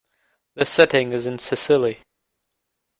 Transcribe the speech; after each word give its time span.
The 0.55 0.65
setting 0.65 1.13
is 1.13 1.27
in 1.27 1.37
Sicily. 1.37 1.99